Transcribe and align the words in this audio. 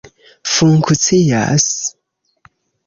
funkcias 0.53 1.71